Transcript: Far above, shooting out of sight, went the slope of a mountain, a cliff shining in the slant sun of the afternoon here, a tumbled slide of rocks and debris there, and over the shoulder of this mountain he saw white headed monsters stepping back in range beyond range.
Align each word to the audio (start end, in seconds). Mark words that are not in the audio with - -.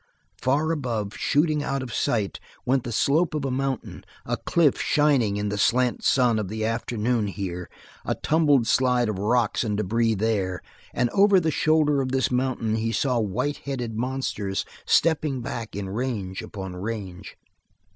Far 0.41 0.71
above, 0.71 1.13
shooting 1.15 1.61
out 1.61 1.83
of 1.83 1.93
sight, 1.93 2.39
went 2.65 2.85
the 2.85 2.91
slope 2.91 3.35
of 3.35 3.45
a 3.45 3.51
mountain, 3.51 4.03
a 4.25 4.35
cliff 4.35 4.81
shining 4.81 5.37
in 5.37 5.49
the 5.49 5.59
slant 5.59 6.03
sun 6.03 6.39
of 6.39 6.47
the 6.47 6.65
afternoon 6.65 7.27
here, 7.27 7.69
a 8.03 8.15
tumbled 8.15 8.65
slide 8.65 9.09
of 9.09 9.19
rocks 9.19 9.63
and 9.63 9.77
debris 9.77 10.15
there, 10.15 10.63
and 10.91 11.11
over 11.11 11.39
the 11.39 11.51
shoulder 11.51 12.01
of 12.01 12.11
this 12.13 12.31
mountain 12.31 12.77
he 12.77 12.91
saw 12.91 13.19
white 13.19 13.57
headed 13.57 13.95
monsters 13.95 14.65
stepping 14.87 15.39
back 15.41 15.75
in 15.75 15.87
range 15.87 16.43
beyond 16.51 16.81
range. 16.81 17.37